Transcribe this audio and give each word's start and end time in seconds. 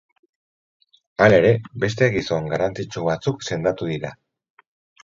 Hala 1.25 1.37
ere, 1.41 1.51
beste 1.85 2.09
gizon 2.17 2.51
garrantzitsu 2.55 3.05
batzuk 3.11 3.47
sendatu 3.51 3.93
dira. 3.95 4.15